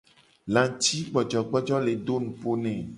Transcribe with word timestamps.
Lacigbojogbojo 0.53 1.75
le 1.85 1.93
do 2.05 2.15
nupo 2.23 2.49
ne. 2.63 2.73